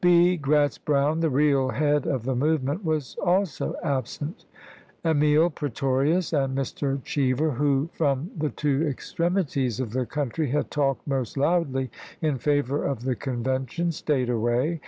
B. 0.03 0.35
Gratz 0.35 0.79
Brown, 0.79 1.19
the 1.19 1.29
real 1.29 1.69
head 1.69 2.07
of 2.07 2.23
the 2.23 2.33
movement, 2.35 2.83
was 2.83 3.15
also 3.23 3.75
absent. 3.83 4.45
Emil 5.05 5.51
Pretorius 5.51 6.33
and 6.33 6.57
Mr. 6.57 7.03
Cheever, 7.03 7.51
who, 7.51 7.87
from 7.93 8.31
the 8.35 8.49
two 8.49 8.81
extremities 8.87 9.79
of 9.79 9.91
the 9.91 10.07
country 10.07 10.49
had 10.49 10.71
talked 10.71 11.05
most 11.05 11.37
loudly 11.37 11.91
in 12.19 12.39
favor 12.39 12.83
of 12.83 13.03
the 13.03 13.13
Convention, 13.15 13.91
staid 13.91 14.27
away. 14.27 14.79